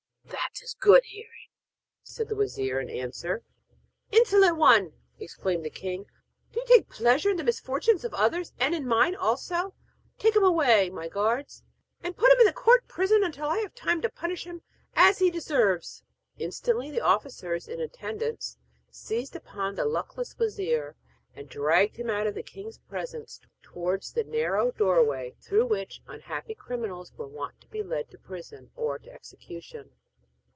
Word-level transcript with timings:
'That 0.53 0.63
is 0.65 0.73
good 0.79 1.05
hearing!' 1.05 1.49
said 2.03 2.27
the 2.27 2.35
wazir 2.35 2.77
in 2.81 2.89
answer. 2.89 3.41
'Insolent 4.11 4.57
one,' 4.57 4.91
exclaimed 5.17 5.63
the 5.63 5.69
king. 5.69 6.07
'Do 6.51 6.59
you 6.59 6.65
take 6.67 6.89
pleasure 6.89 7.29
in 7.29 7.37
the 7.37 7.43
misfortunes 7.43 8.03
of 8.03 8.13
others, 8.13 8.51
and 8.59 8.75
in 8.75 8.85
mine 8.85 9.15
also? 9.15 9.73
Take 10.19 10.35
him 10.35 10.43
away, 10.43 10.89
my 10.89 11.07
guards, 11.07 11.63
and 12.03 12.17
put 12.17 12.33
him 12.33 12.39
in 12.41 12.45
the 12.45 12.51
court 12.53 12.85
prison 12.89 13.23
until 13.23 13.47
I 13.47 13.59
have 13.59 13.73
time 13.73 14.01
to 14.01 14.09
punish 14.09 14.45
him 14.45 14.61
as 14.93 15.19
he 15.19 15.31
deserves!' 15.31 16.03
Instantly 16.37 16.91
the 16.91 17.01
officers 17.01 17.69
in 17.69 17.79
attendance 17.79 18.57
seized 18.89 19.37
upon 19.37 19.75
the 19.75 19.85
luckless 19.85 20.37
wazir, 20.37 20.97
and 21.33 21.47
dragged 21.47 21.95
him 21.95 22.09
out 22.09 22.27
of 22.27 22.35
the 22.35 22.43
king's 22.43 22.77
presence 22.77 23.39
towards 23.63 24.11
the 24.11 24.25
narrow 24.25 24.71
doorway, 24.71 25.33
through 25.39 25.65
which 25.65 26.01
unhappy 26.07 26.53
criminals 26.53 27.13
were 27.15 27.27
wont 27.27 27.59
to 27.61 27.69
be 27.69 27.81
led 27.81 28.11
to 28.11 28.17
prison 28.17 28.69
or 28.75 28.99
execution. 29.09 29.91